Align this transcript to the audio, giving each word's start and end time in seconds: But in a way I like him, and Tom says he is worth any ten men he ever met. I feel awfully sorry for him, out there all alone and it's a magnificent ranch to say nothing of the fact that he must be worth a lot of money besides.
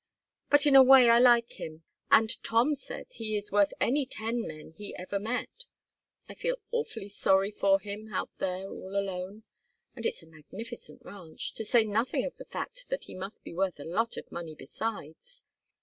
But 0.49 0.65
in 0.65 0.75
a 0.75 0.81
way 0.81 1.11
I 1.11 1.19
like 1.19 1.59
him, 1.59 1.83
and 2.09 2.31
Tom 2.41 2.73
says 2.73 3.13
he 3.13 3.37
is 3.37 3.51
worth 3.51 3.71
any 3.79 4.07
ten 4.07 4.41
men 4.41 4.71
he 4.71 4.95
ever 4.95 5.19
met. 5.19 5.65
I 6.27 6.33
feel 6.33 6.55
awfully 6.71 7.07
sorry 7.07 7.51
for 7.51 7.79
him, 7.79 8.11
out 8.11 8.31
there 8.39 8.67
all 8.67 8.95
alone 8.97 9.43
and 9.95 10.03
it's 10.07 10.23
a 10.23 10.25
magnificent 10.25 11.05
ranch 11.05 11.53
to 11.53 11.63
say 11.63 11.83
nothing 11.83 12.25
of 12.25 12.35
the 12.37 12.45
fact 12.45 12.89
that 12.89 13.03
he 13.03 13.13
must 13.13 13.43
be 13.43 13.53
worth 13.53 13.79
a 13.79 13.83
lot 13.85 14.17
of 14.17 14.31
money 14.31 14.55
besides. 14.55 15.43